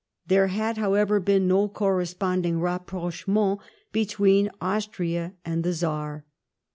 There 0.25 0.47
had, 0.47 0.77
however, 0.79 1.19
been 1.19 1.47
no 1.47 1.67
corresponding 1.69 2.59
rapprochement 2.59 3.59
between 3.91 4.49
Austria 4.59 5.35
and 5.45 5.63
the 5.63 5.73
Czar. 5.73 6.25